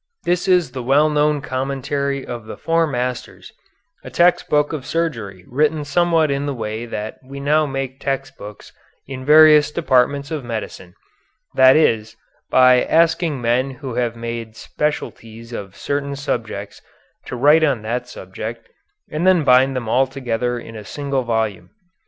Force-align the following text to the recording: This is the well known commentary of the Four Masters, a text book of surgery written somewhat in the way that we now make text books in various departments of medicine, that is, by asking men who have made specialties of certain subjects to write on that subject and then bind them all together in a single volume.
This 0.23 0.47
is 0.47 0.71
the 0.71 0.81
well 0.81 1.11
known 1.11 1.41
commentary 1.41 2.25
of 2.25 2.45
the 2.47 2.57
Four 2.57 2.87
Masters, 2.87 3.51
a 4.03 4.09
text 4.09 4.49
book 4.49 4.73
of 4.73 4.83
surgery 4.83 5.45
written 5.47 5.85
somewhat 5.85 6.31
in 6.31 6.47
the 6.47 6.55
way 6.55 6.87
that 6.87 7.19
we 7.23 7.39
now 7.39 7.67
make 7.67 7.99
text 7.99 8.35
books 8.35 8.73
in 9.05 9.23
various 9.23 9.69
departments 9.69 10.31
of 10.31 10.43
medicine, 10.43 10.95
that 11.53 11.75
is, 11.75 12.15
by 12.49 12.83
asking 12.85 13.39
men 13.43 13.69
who 13.69 13.93
have 13.93 14.15
made 14.15 14.55
specialties 14.55 15.53
of 15.53 15.75
certain 15.77 16.15
subjects 16.15 16.81
to 17.27 17.35
write 17.35 17.63
on 17.63 17.83
that 17.83 18.07
subject 18.07 18.69
and 19.11 19.27
then 19.27 19.43
bind 19.43 19.75
them 19.75 19.87
all 19.87 20.07
together 20.07 20.57
in 20.57 20.75
a 20.75 20.83
single 20.83 21.21
volume. 21.21 21.69